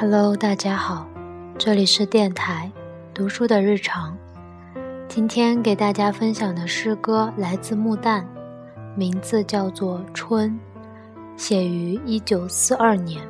[0.00, 1.06] Hello，大家好，
[1.58, 2.72] 这里是电台
[3.12, 4.16] 读书的日常。
[5.06, 8.24] 今天给大家分享的诗歌来自木旦，
[8.96, 10.50] 名字叫做《春》，
[11.36, 13.20] 写于一九四二年。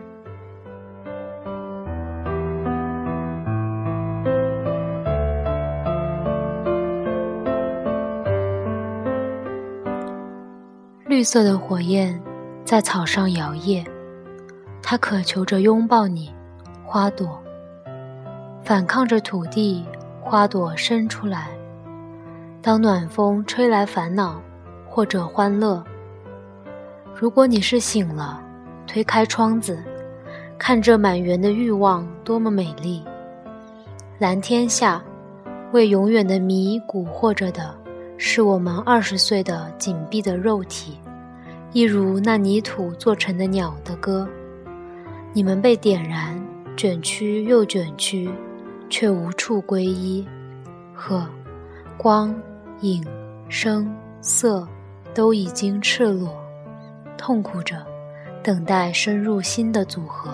[11.05, 12.23] 绿色的火焰
[12.65, 13.85] 在草上摇曳，
[14.81, 16.33] 它渴求着拥抱你。
[16.93, 17.41] 花朵
[18.65, 19.85] 反抗着土地，
[20.21, 21.47] 花朵伸出来。
[22.61, 24.43] 当暖风吹来烦恼
[24.89, 25.85] 或者欢乐，
[27.15, 28.43] 如果你是醒了，
[28.89, 29.79] 推开窗子，
[30.59, 33.05] 看这满园的欲望多么美丽。
[34.19, 35.01] 蓝天下，
[35.71, 37.73] 为永远的谜蛊惑着的，
[38.19, 40.99] 是我们二十岁的紧闭的肉体，
[41.73, 44.27] 一如那泥土做成的鸟的歌。
[45.33, 46.50] 你们被点燃。
[46.81, 48.31] 卷曲又卷曲，
[48.89, 50.27] 却无处归依。
[50.95, 51.29] 呵，
[51.99, 52.35] 光、
[52.81, 53.05] 影、
[53.51, 54.67] 声、色，
[55.13, 56.43] 都已经赤裸，
[57.19, 57.87] 痛苦着，
[58.43, 60.31] 等待深入新的组合。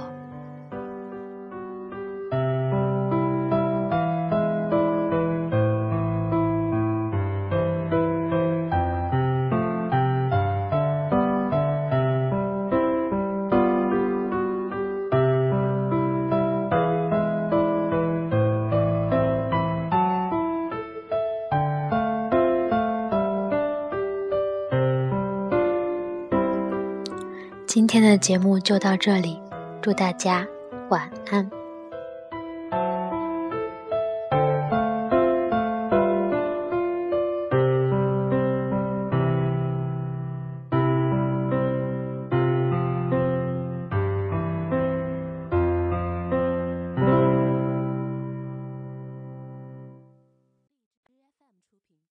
[27.77, 29.39] 今天的节目就到这里，
[29.83, 30.49] 祝大家
[30.89, 31.66] 晚安。